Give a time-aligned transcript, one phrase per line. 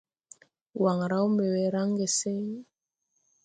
[0.83, 2.41] Waŋ raw mbe we raŋge seŋ?